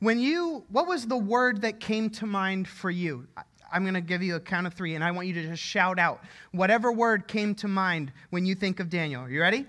When 0.00 0.20
you, 0.20 0.64
what 0.68 0.86
was 0.86 1.06
the 1.06 1.16
word 1.16 1.62
that 1.62 1.80
came 1.80 2.08
to 2.10 2.26
mind 2.26 2.68
for 2.68 2.90
you? 2.90 3.26
I'm 3.72 3.82
going 3.82 3.94
to 3.94 4.00
give 4.00 4.22
you 4.22 4.36
a 4.36 4.40
count 4.40 4.66
of 4.66 4.74
three, 4.74 4.94
and 4.94 5.02
I 5.02 5.10
want 5.10 5.26
you 5.26 5.34
to 5.34 5.42
just 5.42 5.62
shout 5.62 5.98
out 5.98 6.22
whatever 6.52 6.92
word 6.92 7.26
came 7.26 7.54
to 7.56 7.68
mind 7.68 8.12
when 8.30 8.46
you 8.46 8.54
think 8.54 8.80
of 8.80 8.88
Daniel. 8.88 9.24
Are 9.24 9.30
you 9.30 9.40
ready? 9.40 9.66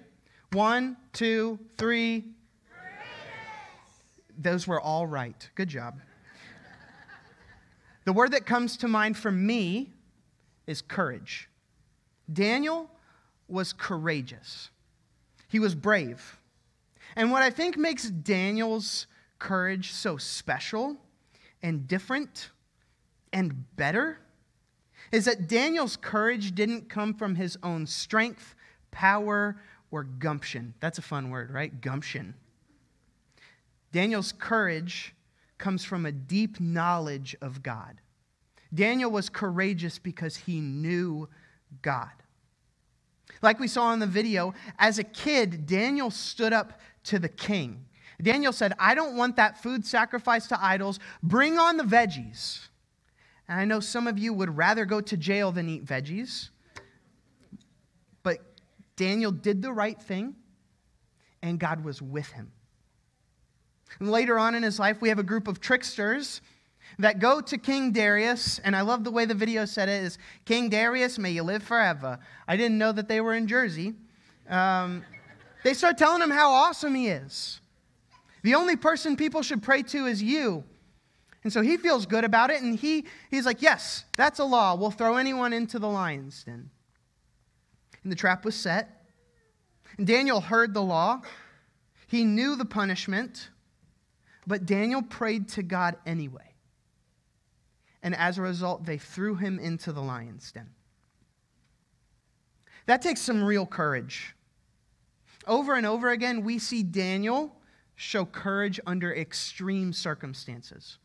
One, 0.52 0.98
two, 1.14 1.60
three. 1.78 2.26
Those 4.38 4.68
were 4.68 4.80
all 4.80 5.06
right. 5.06 5.50
Good 5.56 5.68
job. 5.68 6.00
the 8.06 8.14
word 8.14 8.32
that 8.32 8.46
comes 8.46 8.78
to 8.78 8.88
mind 8.88 9.18
for 9.18 9.32
me 9.32 9.92
is 10.68 10.82
courage. 10.82 11.50
Daniel 12.32 12.90
was 13.48 13.74
courageous, 13.74 14.70
he 15.48 15.60
was 15.60 15.74
brave. 15.74 16.38
And 17.16 17.32
what 17.32 17.42
I 17.42 17.50
think 17.50 17.76
makes 17.76 18.08
Daniel's 18.08 19.08
courage 19.40 19.94
so 19.94 20.18
special 20.18 20.98
and 21.64 21.88
different 21.88 22.50
and 23.34 23.76
better 23.76 24.20
is 25.12 25.26
that 25.26 25.48
Daniel's 25.48 25.98
courage 25.98 26.54
didn't 26.54 26.90
come 26.90 27.14
from 27.14 27.36
his 27.36 27.58
own 27.64 27.86
strength, 27.88 28.54
power, 28.92 29.60
or 29.92 30.04
gumption. 30.04 30.74
That's 30.80 30.98
a 30.98 31.02
fun 31.02 31.30
word, 31.30 31.52
right? 31.52 31.82
Gumption. 31.82 32.36
Daniel's 33.92 34.32
courage 34.32 35.16
comes 35.58 35.84
from 35.84 36.06
a 36.06 36.12
deep 36.12 36.60
knowledge 36.60 37.36
of 37.42 37.64
God. 37.64 38.02
Daniel 38.74 39.10
was 39.10 39.30
courageous 39.30 39.98
because 39.98 40.36
he 40.36 40.60
knew 40.60 41.28
God. 41.82 42.10
Like 43.42 43.60
we 43.60 43.68
saw 43.68 43.94
in 43.94 44.00
the 44.00 44.08
video, 44.08 44.54
as 44.78 45.00
a 45.00 45.04
kid, 45.04 45.66
Daniel 45.66 46.12
stood 46.12 46.54
up 46.54 46.80
to 47.06 47.20
the 47.20 47.30
king. 47.30 47.86
Daniel 48.22 48.52
said, 48.52 48.74
I 48.80 48.96
don't 48.96 49.16
want 49.16 49.38
that 49.38 49.62
food 49.62 49.86
sacrificed 49.86 50.50
to 50.50 50.64
idols. 50.64 51.00
Bring 51.24 51.58
on 51.58 51.78
the 51.78 51.84
veggies. 51.84 52.68
And 53.48 53.60
I 53.60 53.66
know 53.66 53.80
some 53.80 54.08
of 54.08 54.20
you 54.20 54.34
would 54.34 54.56
rather 54.56 54.86
go 54.86 55.02
to 55.02 55.18
jail 55.18 55.52
than 55.52 55.70
eat 55.70 55.86
veggies. 55.86 56.50
But 58.24 58.40
Daniel 58.96 59.32
did 59.32 59.62
the 59.62 59.72
right 59.72 60.00
thing, 60.00 60.36
and 61.42 61.60
God 61.60 61.84
was 61.84 62.02
with 62.02 62.30
him. 62.32 62.52
And 64.00 64.12
later 64.12 64.38
on 64.38 64.54
in 64.54 64.64
his 64.64 64.80
life, 64.80 65.02
we 65.02 65.10
have 65.10 65.20
a 65.20 65.24
group 65.24 65.48
of 65.48 65.60
tricksters 65.60 66.42
that 67.00 67.20
go 67.20 67.40
to 67.40 67.58
King 67.58 67.92
Darius, 67.92 68.60
and 68.60 68.76
I 68.76 68.82
love 68.82 69.04
the 69.04 69.12
way 69.12 69.26
the 69.26 69.34
video 69.34 69.66
said 69.66 69.90
it 69.90 70.04
is 70.04 70.18
King 70.46 70.70
Darius, 70.70 71.18
may 71.18 71.32
you 71.32 71.44
live 71.44 71.64
forever. 71.64 72.20
I 72.48 72.58
didn't 72.58 72.78
know 72.78 72.92
that 72.92 73.08
they 73.08 73.22
were 73.22 73.34
in 73.34 73.48
Jersey. 73.48 73.94
Um, 74.50 75.04
they 75.64 75.74
start 75.74 75.98
telling 75.98 76.22
him 76.22 76.32
how 76.32 76.52
awesome 76.52 76.96
he 76.96 77.08
is. 77.08 77.62
The 78.44 78.56
only 78.56 78.76
person 78.76 79.16
people 79.16 79.42
should 79.42 79.62
pray 79.62 79.84
to 79.84 80.06
is 80.06 80.24
you. 80.24 80.64
And 81.44 81.54
so 81.54 81.62
he 81.62 81.78
feels 81.78 82.06
good 82.06 82.26
about 82.26 82.50
it, 82.50 82.62
and 82.62 82.78
he, 82.78 83.06
he's 83.32 83.46
like, 83.46 83.62
Yes, 83.62 84.04
that's 84.18 84.40
a 84.40 84.44
law. 84.44 84.76
We'll 84.76 84.92
throw 84.92 85.16
anyone 85.16 85.54
into 85.54 85.80
the 85.80 85.88
lion's 85.88 86.44
den. 86.44 86.70
And 88.04 88.12
the 88.12 88.16
trap 88.16 88.46
was 88.46 88.56
set. 88.56 89.06
And 89.98 90.06
Daniel 90.06 90.42
heard 90.42 90.74
the 90.74 90.82
law, 90.82 91.22
he 92.08 92.24
knew 92.24 92.56
the 92.56 92.66
punishment, 92.66 93.50
but 94.48 94.66
Daniel 94.66 95.02
prayed 95.02 95.50
to 95.50 95.64
God 95.64 95.98
anyway. 96.06 96.56
And 98.02 98.16
as 98.16 98.38
a 98.38 98.42
result, 98.42 98.86
they 98.86 98.98
threw 98.98 99.36
him 99.36 99.60
into 99.60 99.92
the 99.92 100.02
lion's 100.02 100.52
den. 100.52 100.70
That 102.86 103.02
takes 103.02 103.22
some 103.22 103.44
real 103.44 103.66
courage. 103.66 104.36
Over 105.46 105.76
and 105.76 105.86
over 105.86 106.10
again, 106.10 106.44
we 106.44 106.60
see 106.60 106.82
Daniel 106.82 107.56
show 108.00 108.24
courage 108.24 108.80
under 108.88 109.14
extreme 109.14 109.92
circumstances. 109.92 111.00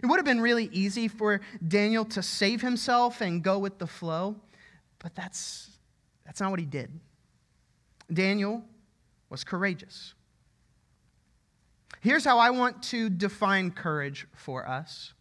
It 0.00 0.06
would 0.06 0.16
have 0.16 0.24
been 0.24 0.40
really 0.40 0.70
easy 0.72 1.08
for 1.08 1.40
Daniel 1.66 2.04
to 2.04 2.22
save 2.22 2.62
himself 2.62 3.20
and 3.20 3.42
go 3.42 3.58
with 3.58 3.78
the 3.78 3.86
flow, 3.88 4.36
but 5.00 5.16
that's, 5.16 5.70
that's 6.24 6.40
not 6.40 6.52
what 6.52 6.60
he 6.60 6.66
did. 6.66 6.88
Daniel 8.12 8.62
was 9.28 9.42
courageous. 9.42 10.14
Here's 12.00 12.24
how 12.24 12.38
I 12.38 12.50
want 12.50 12.80
to 12.84 13.10
define 13.10 13.72
courage 13.72 14.28
for 14.34 14.68
us 14.68 15.14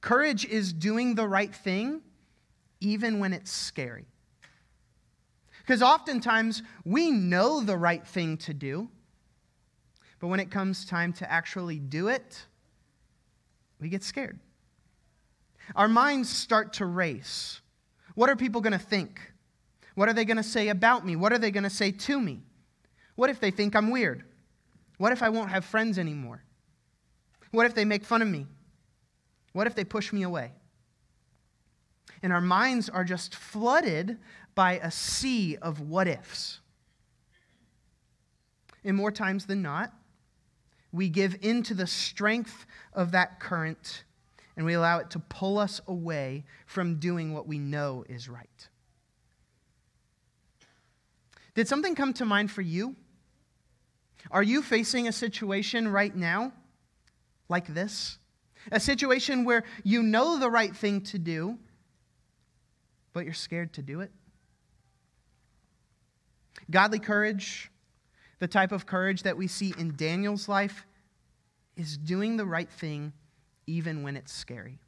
courage 0.00 0.44
is 0.44 0.72
doing 0.72 1.16
the 1.16 1.26
right 1.26 1.52
thing 1.52 2.00
even 2.80 3.18
when 3.18 3.32
it's 3.32 3.50
scary. 3.50 4.04
Because 5.58 5.82
oftentimes 5.82 6.62
we 6.84 7.10
know 7.10 7.60
the 7.60 7.76
right 7.76 8.06
thing 8.06 8.36
to 8.36 8.54
do, 8.54 8.90
but 10.24 10.28
when 10.28 10.40
it 10.40 10.50
comes 10.50 10.86
time 10.86 11.12
to 11.12 11.30
actually 11.30 11.78
do 11.78 12.08
it, 12.08 12.46
we 13.78 13.90
get 13.90 14.02
scared. 14.02 14.40
Our 15.76 15.86
minds 15.86 16.30
start 16.30 16.72
to 16.74 16.86
race. 16.86 17.60
What 18.14 18.30
are 18.30 18.34
people 18.34 18.62
going 18.62 18.72
to 18.72 18.78
think? 18.78 19.20
What 19.96 20.08
are 20.08 20.14
they 20.14 20.24
going 20.24 20.38
to 20.38 20.42
say 20.42 20.68
about 20.68 21.04
me? 21.04 21.14
What 21.14 21.34
are 21.34 21.38
they 21.38 21.50
going 21.50 21.64
to 21.64 21.68
say 21.68 21.90
to 21.90 22.18
me? 22.18 22.40
What 23.16 23.28
if 23.28 23.38
they 23.38 23.50
think 23.50 23.76
I'm 23.76 23.90
weird? 23.90 24.24
What 24.96 25.12
if 25.12 25.22
I 25.22 25.28
won't 25.28 25.50
have 25.50 25.62
friends 25.62 25.98
anymore? 25.98 26.42
What 27.50 27.66
if 27.66 27.74
they 27.74 27.84
make 27.84 28.02
fun 28.02 28.22
of 28.22 28.28
me? 28.28 28.46
What 29.52 29.66
if 29.66 29.74
they 29.74 29.84
push 29.84 30.10
me 30.10 30.22
away? 30.22 30.52
And 32.22 32.32
our 32.32 32.40
minds 32.40 32.88
are 32.88 33.04
just 33.04 33.34
flooded 33.34 34.16
by 34.54 34.78
a 34.78 34.90
sea 34.90 35.58
of 35.58 35.82
what 35.82 36.08
ifs. 36.08 36.60
And 38.82 38.96
more 38.96 39.12
times 39.12 39.44
than 39.44 39.60
not, 39.60 39.92
we 40.94 41.08
give 41.08 41.36
into 41.42 41.74
the 41.74 41.88
strength 41.88 42.66
of 42.92 43.10
that 43.10 43.40
current 43.40 44.04
and 44.56 44.64
we 44.64 44.74
allow 44.74 44.98
it 44.98 45.10
to 45.10 45.18
pull 45.18 45.58
us 45.58 45.80
away 45.88 46.44
from 46.66 47.00
doing 47.00 47.34
what 47.34 47.48
we 47.48 47.58
know 47.58 48.04
is 48.08 48.28
right. 48.28 48.68
Did 51.56 51.66
something 51.66 51.96
come 51.96 52.12
to 52.14 52.24
mind 52.24 52.52
for 52.52 52.62
you? 52.62 52.94
Are 54.30 54.42
you 54.42 54.62
facing 54.62 55.08
a 55.08 55.12
situation 55.12 55.88
right 55.88 56.14
now 56.14 56.52
like 57.48 57.66
this? 57.66 58.18
A 58.70 58.78
situation 58.78 59.44
where 59.44 59.64
you 59.82 60.00
know 60.00 60.38
the 60.38 60.48
right 60.48 60.74
thing 60.74 61.00
to 61.02 61.18
do, 61.18 61.58
but 63.12 63.24
you're 63.24 63.34
scared 63.34 63.72
to 63.74 63.82
do 63.82 64.00
it? 64.00 64.12
Godly 66.70 67.00
courage, 67.00 67.72
the 68.44 68.48
type 68.48 68.72
of 68.72 68.84
courage 68.84 69.22
that 69.22 69.38
we 69.38 69.46
see 69.46 69.72
in 69.78 69.96
Daniel's 69.96 70.50
life, 70.50 70.84
is 71.78 71.96
doing 71.96 72.36
the 72.36 72.44
right 72.44 72.68
thing 72.68 73.10
even 73.66 74.02
when 74.02 74.18
it's 74.18 74.34
scary. 74.34 74.78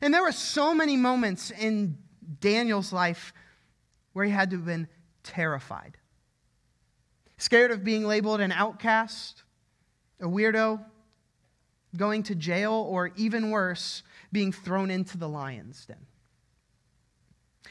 And 0.00 0.14
there 0.14 0.22
were 0.22 0.30
so 0.30 0.72
many 0.72 0.96
moments 0.96 1.50
in 1.50 1.98
Daniel's 2.40 2.92
life 2.92 3.32
where 4.12 4.24
he 4.24 4.30
had 4.30 4.50
to 4.50 4.56
have 4.56 4.64
been 4.64 4.86
terrified. 5.24 5.96
Scared 7.38 7.72
of 7.72 7.82
being 7.82 8.04
labeled 8.04 8.40
an 8.40 8.52
outcast, 8.52 9.42
a 10.20 10.26
weirdo, 10.26 10.80
going 11.96 12.22
to 12.22 12.36
jail, 12.36 12.86
or 12.88 13.10
even 13.16 13.50
worse, 13.50 14.04
being 14.30 14.52
thrown 14.52 14.92
into 14.92 15.18
the 15.18 15.28
lion's 15.28 15.84
den. 15.86 16.06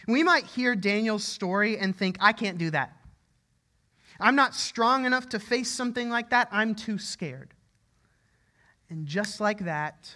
We 0.10 0.24
might 0.24 0.44
hear 0.44 0.76
Daniel's 0.76 1.24
story 1.24 1.78
and 1.78 1.96
think, 1.96 2.18
I 2.20 2.34
can't 2.34 2.58
do 2.58 2.70
that. 2.72 2.98
I'm 4.20 4.36
not 4.36 4.56
strong 4.56 5.06
enough 5.06 5.30
to 5.30 5.40
face 5.40 5.70
something 5.70 6.10
like 6.10 6.30
that. 6.30 6.48
I'm 6.52 6.76
too 6.76 6.98
scared. 6.98 7.54
And 8.90 9.06
just 9.06 9.42
like 9.42 9.66
that, 9.66 10.16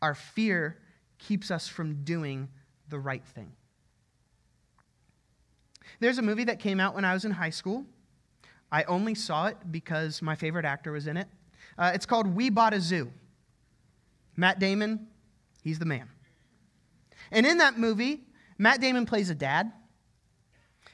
our 0.00 0.14
fear 0.14 0.78
keeps 1.18 1.50
us 1.50 1.68
from 1.68 2.04
doing 2.04 2.48
the 2.88 2.98
right 2.98 3.24
thing. 3.24 3.52
There's 6.00 6.18
a 6.18 6.22
movie 6.22 6.44
that 6.44 6.58
came 6.58 6.80
out 6.80 6.94
when 6.94 7.04
I 7.04 7.12
was 7.12 7.24
in 7.24 7.30
high 7.30 7.50
school. 7.50 7.84
I 8.70 8.84
only 8.84 9.14
saw 9.14 9.46
it 9.46 9.56
because 9.70 10.22
my 10.22 10.34
favorite 10.34 10.64
actor 10.64 10.92
was 10.92 11.06
in 11.06 11.16
it. 11.16 11.28
Uh, 11.78 11.92
it's 11.94 12.06
called 12.06 12.26
We 12.26 12.50
Bought 12.50 12.74
a 12.74 12.80
Zoo. 12.80 13.10
Matt 14.36 14.58
Damon, 14.58 15.08
he's 15.62 15.78
the 15.78 15.84
man. 15.84 16.08
And 17.30 17.46
in 17.46 17.58
that 17.58 17.78
movie, 17.78 18.22
Matt 18.58 18.80
Damon 18.80 19.06
plays 19.06 19.30
a 19.30 19.34
dad. 19.34 19.72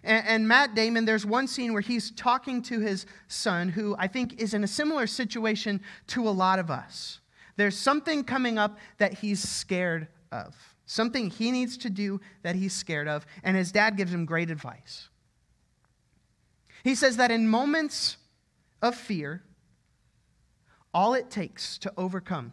And, 0.04 0.26
and, 0.26 0.48
Matt 0.48 0.74
Damon, 0.74 1.04
there's 1.04 1.26
one 1.26 1.46
scene 1.46 1.72
where 1.72 1.82
he's 1.82 2.10
talking 2.12 2.62
to 2.62 2.80
his 2.80 3.06
son, 3.26 3.68
who 3.68 3.96
I 3.98 4.06
think 4.06 4.40
is 4.40 4.54
in 4.54 4.62
a 4.62 4.68
similar 4.68 5.06
situation 5.06 5.80
to 6.08 6.28
a 6.28 6.30
lot 6.30 6.58
of 6.58 6.70
us. 6.70 7.20
There's 7.56 7.76
something 7.76 8.22
coming 8.22 8.58
up 8.58 8.78
that 8.98 9.14
he's 9.14 9.46
scared 9.46 10.06
of, 10.30 10.54
something 10.86 11.30
he 11.30 11.50
needs 11.50 11.76
to 11.78 11.90
do 11.90 12.20
that 12.42 12.54
he's 12.54 12.72
scared 12.72 13.08
of, 13.08 13.26
and 13.42 13.56
his 13.56 13.72
dad 13.72 13.96
gives 13.96 14.14
him 14.14 14.24
great 14.24 14.50
advice. 14.50 15.08
He 16.84 16.94
says 16.94 17.16
that 17.16 17.30
in 17.30 17.48
moments 17.48 18.16
of 18.80 18.94
fear, 18.94 19.42
all 20.94 21.14
it 21.14 21.30
takes 21.30 21.78
to 21.78 21.92
overcome 21.96 22.52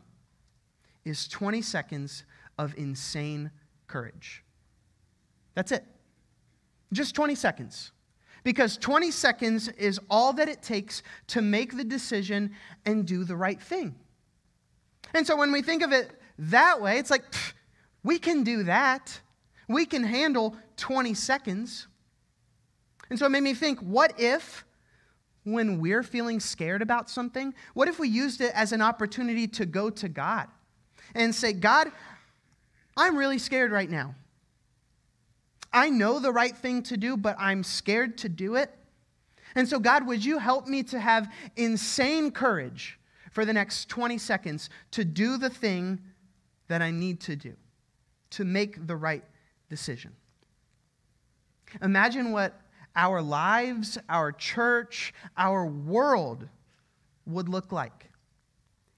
is 1.03 1.27
20 1.27 1.61
seconds 1.61 2.23
of 2.57 2.73
insane 2.77 3.51
courage. 3.87 4.43
That's 5.53 5.71
it. 5.71 5.85
Just 6.93 7.15
20 7.15 7.35
seconds. 7.35 7.91
Because 8.43 8.77
20 8.77 9.09
seconds 9.11 9.69
is 9.69 9.99
all 10.09 10.33
that 10.33 10.47
it 10.47 10.61
takes 10.61 11.01
to 11.27 11.41
make 11.41 11.75
the 11.75 11.83
decision 11.83 12.51
and 12.85 13.05
do 13.05 13.23
the 13.23 13.35
right 13.35 13.59
thing. 13.59 13.95
And 15.13 15.25
so 15.25 15.35
when 15.35 15.51
we 15.51 15.61
think 15.61 15.81
of 15.81 15.91
it 15.91 16.11
that 16.37 16.81
way, 16.81 16.99
it's 16.99 17.09
like, 17.09 17.31
pff, 17.31 17.53
we 18.03 18.19
can 18.19 18.43
do 18.43 18.63
that. 18.63 19.19
We 19.67 19.85
can 19.85 20.03
handle 20.03 20.55
20 20.77 21.13
seconds. 21.15 21.87
And 23.09 23.17
so 23.17 23.25
it 23.25 23.29
made 23.29 23.43
me 23.43 23.53
think 23.53 23.79
what 23.79 24.19
if, 24.19 24.63
when 25.43 25.79
we're 25.79 26.03
feeling 26.03 26.39
scared 26.39 26.81
about 26.81 27.09
something, 27.09 27.53
what 27.73 27.87
if 27.87 27.99
we 27.99 28.09
used 28.09 28.41
it 28.41 28.51
as 28.53 28.71
an 28.71 28.81
opportunity 28.81 29.47
to 29.47 29.65
go 29.65 29.89
to 29.91 30.09
God 30.09 30.47
and 31.13 31.33
say, 31.33 31.53
God, 31.53 31.91
I'm 32.97 33.17
really 33.17 33.37
scared 33.37 33.71
right 33.71 33.89
now. 33.89 34.15
I 35.75 35.89
know 35.89 36.19
the 36.19 36.31
right 36.31 36.55
thing 36.55 36.83
to 36.83 36.95
do, 36.95 37.17
but 37.17 37.35
I'm 37.37 37.61
scared 37.61 38.17
to 38.19 38.29
do 38.29 38.55
it. 38.55 38.71
And 39.55 39.67
so, 39.67 39.77
God, 39.77 40.07
would 40.07 40.23
you 40.23 40.39
help 40.39 40.67
me 40.67 40.83
to 40.83 40.99
have 40.99 41.31
insane 41.57 42.31
courage 42.31 42.97
for 43.31 43.43
the 43.43 43.53
next 43.53 43.89
20 43.89 44.17
seconds 44.17 44.69
to 44.91 45.03
do 45.03 45.37
the 45.37 45.49
thing 45.49 45.99
that 46.69 46.81
I 46.81 46.91
need 46.91 47.19
to 47.21 47.35
do, 47.35 47.55
to 48.31 48.45
make 48.45 48.87
the 48.87 48.95
right 48.95 49.23
decision? 49.69 50.13
Imagine 51.81 52.31
what 52.31 52.59
our 52.95 53.21
lives, 53.21 53.97
our 54.07 54.31
church, 54.31 55.13
our 55.35 55.65
world 55.65 56.47
would 57.25 57.49
look 57.49 57.73
like 57.73 58.09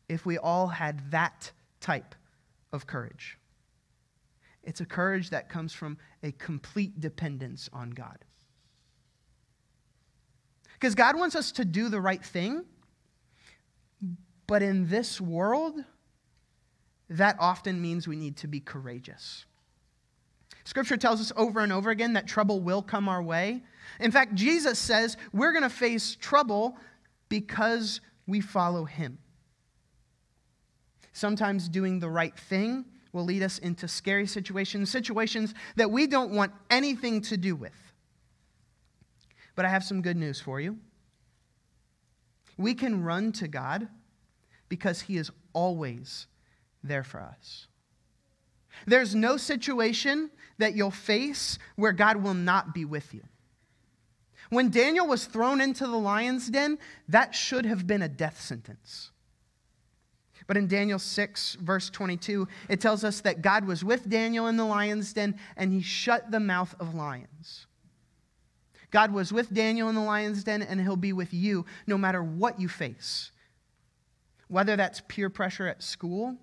if 0.08 0.26
we 0.26 0.38
all 0.38 0.68
had 0.68 1.12
that 1.12 1.52
type 1.80 2.14
of 2.72 2.86
courage. 2.86 3.38
It's 4.68 4.82
a 4.82 4.86
courage 4.86 5.30
that 5.30 5.48
comes 5.48 5.72
from 5.72 5.98
a 6.22 6.34
complete 6.34 7.00
dependence 7.00 7.70
on 7.72 7.90
God. 7.92 8.18
Because 10.74 10.94
God 10.94 11.18
wants 11.18 11.38
us 11.38 11.54
to 11.54 11.64
do 11.64 11.88
the 11.88 12.02
right 12.02 12.24
thing, 12.24 12.66
but 14.46 14.62
in 14.62 14.90
this 14.90 15.22
world, 15.22 15.80
that 17.10 17.38
often 17.40 17.82
means 17.82 18.10
we 18.10 18.18
need 18.18 18.36
to 18.38 18.48
be 18.48 18.60
courageous. 18.60 19.46
Scripture 20.66 20.98
tells 20.98 21.22
us 21.22 21.32
over 21.38 21.62
and 21.62 21.72
over 21.72 21.90
again 21.90 22.12
that 22.14 22.28
trouble 22.28 22.60
will 22.60 22.82
come 22.82 23.08
our 23.08 23.24
way. 23.24 23.64
In 24.02 24.12
fact, 24.12 24.36
Jesus 24.36 24.78
says 24.78 25.16
we're 25.32 25.54
going 25.54 25.64
to 25.64 25.70
face 25.70 26.18
trouble 26.20 26.76
because 27.30 28.02
we 28.28 28.42
follow 28.42 28.84
him. 28.84 29.18
Sometimes 31.14 31.70
doing 31.70 32.02
the 32.02 32.10
right 32.10 32.38
thing 32.38 32.84
will 33.18 33.26
lead 33.26 33.42
us 33.42 33.58
into 33.58 33.88
scary 33.88 34.28
situations, 34.28 34.92
situations 34.92 35.56
that 35.76 35.90
we 35.90 36.06
don't 36.06 36.32
want 36.32 36.54
anything 36.70 37.20
to 37.20 37.36
do 37.36 37.56
with. 37.56 37.74
But 39.56 39.66
I 39.66 39.70
have 39.70 39.84
some 39.84 40.04
good 40.04 40.18
news 40.18 40.40
for 40.40 40.62
you. 40.62 40.78
We 42.58 42.76
can 42.76 43.04
run 43.04 43.32
to 43.34 43.48
God 43.48 43.88
because 44.70 45.02
He 45.02 45.18
is 45.18 45.32
always 45.52 46.28
there 46.84 47.04
for 47.04 47.20
us. 47.20 47.66
There's 48.86 49.16
no 49.16 49.36
situation 49.36 50.30
that 50.60 50.76
you'll 50.76 50.92
face 50.92 51.58
where 51.76 51.94
God 51.94 52.18
will 52.18 52.36
not 52.36 52.72
be 52.72 52.86
with 52.86 53.16
you. 53.16 53.24
When 54.52 54.70
Daniel 54.70 55.08
was 55.08 55.26
thrown 55.26 55.60
into 55.60 55.88
the 55.88 55.98
lion's 55.98 56.50
den, 56.50 56.78
that 57.10 57.34
should 57.34 57.66
have 57.66 57.88
been 57.88 58.04
a 58.04 58.08
death 58.08 58.40
sentence. 58.40 59.10
But 60.48 60.58
in 60.58 60.68
Daniel 60.68 60.98
6, 60.98 61.56
verse 61.56 61.90
22, 61.90 62.48
it 62.70 62.80
tells 62.80 63.04
us 63.04 63.22
that 63.22 63.42
God 63.42 63.66
was 63.66 63.84
with 63.84 64.10
Daniel 64.10 64.48
in 64.48 64.56
the 64.56 64.66
lion's 64.66 65.12
den 65.12 65.38
and 65.58 65.74
he 65.74 65.82
shut 65.82 66.32
the 66.32 66.40
mouth 66.40 66.74
of 66.80 66.96
lions. 66.96 67.68
God 68.90 69.12
was 69.12 69.34
with 69.34 69.54
Daniel 69.54 69.90
in 69.90 69.96
the 69.96 70.02
lion's 70.02 70.46
den 70.46 70.62
and 70.62 70.80
he'll 70.80 70.96
be 70.96 71.12
with 71.12 71.34
you 71.34 71.66
no 71.86 71.98
matter 71.98 72.24
what 72.24 72.60
you 72.60 72.70
face. 72.70 73.32
Whether 74.48 74.78
that's 74.78 75.02
peer 75.10 75.30
pressure 75.30 75.68
at 75.68 75.84
school, 75.84 76.38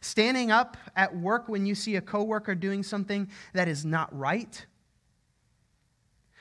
standing 0.00 0.50
up 0.50 0.76
at 0.96 1.16
work 1.16 1.48
when 1.48 1.64
you 1.64 1.76
see 1.76 1.94
a 1.94 2.00
coworker 2.00 2.56
doing 2.56 2.82
something 2.82 3.30
that 3.52 3.68
is 3.68 3.84
not 3.84 4.16
right, 4.16 4.66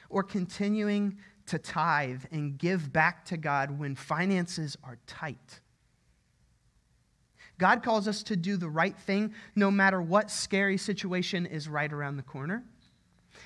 or 0.09 0.23
continuing 0.23 1.17
to 1.45 1.59
tithe 1.59 2.23
and 2.31 2.57
give 2.57 2.91
back 2.91 3.25
to 3.25 3.37
God 3.37 3.77
when 3.77 3.95
finances 3.95 4.77
are 4.83 4.97
tight. 5.05 5.59
God 7.57 7.83
calls 7.83 8.07
us 8.07 8.23
to 8.23 8.35
do 8.35 8.57
the 8.57 8.69
right 8.69 8.97
thing 8.97 9.33
no 9.55 9.71
matter 9.71 10.01
what 10.01 10.29
scary 10.29 10.77
situation 10.77 11.45
is 11.45 11.69
right 11.69 11.91
around 11.91 12.17
the 12.17 12.23
corner. 12.23 12.63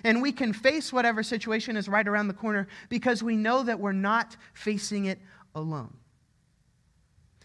And 0.03 0.21
we 0.21 0.31
can 0.31 0.53
face 0.53 0.93
whatever 0.93 1.23
situation 1.23 1.75
is 1.75 1.87
right 1.87 2.07
around 2.07 2.27
the 2.27 2.33
corner 2.33 2.67
because 2.89 3.21
we 3.21 3.35
know 3.35 3.63
that 3.63 3.79
we're 3.79 3.91
not 3.91 4.37
facing 4.53 5.05
it 5.05 5.19
alone. 5.53 5.93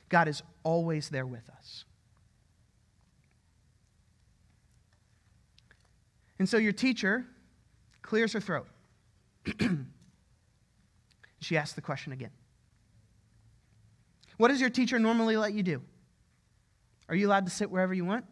God 0.08 0.28
is 0.28 0.42
always 0.62 1.08
there 1.08 1.26
with 1.26 1.48
us. 1.50 1.84
And 6.38 6.48
so 6.48 6.56
your 6.56 6.72
teacher 6.72 7.26
clears 8.02 8.32
her 8.32 8.40
throat. 8.40 8.68
she 11.40 11.56
asks 11.56 11.74
the 11.74 11.80
question 11.80 12.12
again 12.12 12.30
What 14.36 14.48
does 14.48 14.60
your 14.60 14.70
teacher 14.70 14.98
normally 14.98 15.36
let 15.36 15.52
you 15.52 15.62
do? 15.62 15.82
Are 17.08 17.14
you 17.14 17.28
allowed 17.28 17.46
to 17.46 17.50
sit 17.50 17.70
wherever 17.70 17.92
you 17.92 18.04
want? 18.04 18.24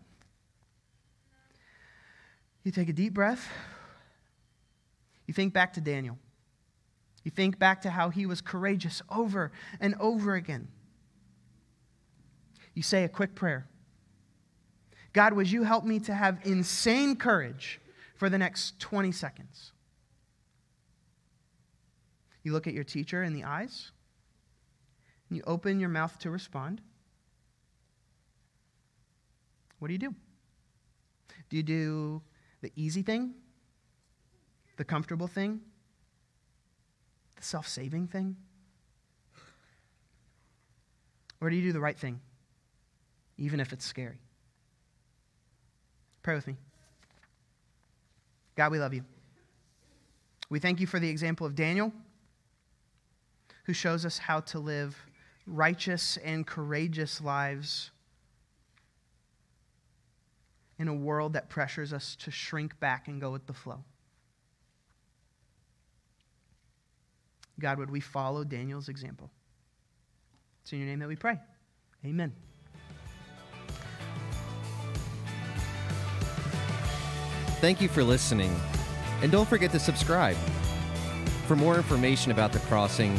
You 2.64 2.72
take 2.72 2.88
a 2.88 2.92
deep 2.92 3.12
breath. 3.12 3.48
You 5.26 5.34
think 5.34 5.52
back 5.52 5.74
to 5.74 5.80
Daniel. 5.80 6.18
You 7.24 7.30
think 7.30 7.58
back 7.58 7.82
to 7.82 7.90
how 7.90 8.10
he 8.10 8.26
was 8.26 8.40
courageous 8.40 9.02
over 9.10 9.52
and 9.80 9.94
over 10.00 10.34
again. 10.34 10.68
You 12.74 12.82
say 12.82 13.04
a 13.04 13.08
quick 13.08 13.34
prayer 13.34 13.66
God, 15.12 15.34
would 15.34 15.50
you 15.50 15.64
help 15.64 15.84
me 15.84 16.00
to 16.00 16.14
have 16.14 16.38
insane 16.44 17.16
courage 17.16 17.80
for 18.16 18.30
the 18.30 18.38
next 18.38 18.80
20 18.80 19.12
seconds? 19.12 19.72
You 22.42 22.52
look 22.52 22.66
at 22.66 22.72
your 22.72 22.84
teacher 22.84 23.22
in 23.22 23.34
the 23.34 23.44
eyes, 23.44 23.90
and 25.28 25.36
you 25.36 25.44
open 25.46 25.80
your 25.80 25.90
mouth 25.90 26.18
to 26.20 26.30
respond. 26.30 26.80
What 29.82 29.88
do 29.88 29.94
you 29.94 29.98
do? 29.98 30.14
Do 31.50 31.56
you 31.56 31.64
do 31.64 32.22
the 32.60 32.70
easy 32.76 33.02
thing? 33.02 33.34
The 34.76 34.84
comfortable 34.84 35.26
thing? 35.26 35.60
The 37.34 37.42
self 37.42 37.66
saving 37.66 38.06
thing? 38.06 38.36
Or 41.40 41.50
do 41.50 41.56
you 41.56 41.62
do 41.62 41.72
the 41.72 41.80
right 41.80 41.98
thing, 41.98 42.20
even 43.38 43.58
if 43.58 43.72
it's 43.72 43.84
scary? 43.84 44.20
Pray 46.22 46.36
with 46.36 46.46
me. 46.46 46.54
God, 48.54 48.70
we 48.70 48.78
love 48.78 48.94
you. 48.94 49.02
We 50.48 50.60
thank 50.60 50.78
you 50.78 50.86
for 50.86 51.00
the 51.00 51.08
example 51.08 51.44
of 51.44 51.56
Daniel, 51.56 51.92
who 53.64 53.72
shows 53.72 54.06
us 54.06 54.16
how 54.16 54.38
to 54.42 54.60
live 54.60 54.96
righteous 55.44 56.18
and 56.18 56.46
courageous 56.46 57.20
lives 57.20 57.90
in 60.82 60.88
a 60.88 60.94
world 60.94 61.34
that 61.34 61.48
pressures 61.48 61.92
us 61.92 62.16
to 62.16 62.32
shrink 62.32 62.78
back 62.80 63.06
and 63.06 63.20
go 63.20 63.30
with 63.30 63.46
the 63.46 63.52
flow. 63.52 63.84
God, 67.60 67.78
would 67.78 67.90
we 67.90 68.00
follow 68.00 68.42
Daniel's 68.42 68.88
example? 68.88 69.30
It's 70.62 70.72
in 70.72 70.80
your 70.80 70.88
name 70.88 70.98
that 70.98 71.06
we 71.06 71.14
pray. 71.14 71.38
Amen. 72.04 72.32
Thank 77.60 77.80
you 77.80 77.88
for 77.88 78.02
listening, 78.02 78.52
and 79.22 79.30
don't 79.30 79.48
forget 79.48 79.70
to 79.70 79.78
subscribe. 79.78 80.36
For 81.46 81.54
more 81.54 81.76
information 81.76 82.32
about 82.32 82.52
The 82.52 82.58
Crossing, 82.58 83.16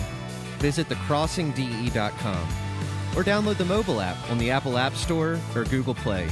visit 0.57 0.89
thecrossingde.com 0.89 2.47
or 3.15 3.23
download 3.23 3.57
the 3.57 3.65
mobile 3.65 4.01
app 4.01 4.17
on 4.29 4.37
the 4.37 4.51
Apple 4.51 4.77
App 4.77 4.95
Store 4.95 5.39
or 5.55 5.63
Google 5.63 5.95
Play. 5.95 6.27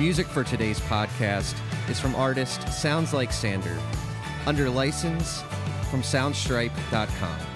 Music 0.00 0.26
for 0.26 0.42
today's 0.42 0.80
podcast 0.80 1.54
is 1.90 2.00
from 2.00 2.14
artist 2.14 2.66
Sounds 2.72 3.12
Like 3.12 3.30
Sander, 3.30 3.78
under 4.46 4.70
license 4.70 5.42
from 5.90 6.00
soundstripe.com. 6.00 7.49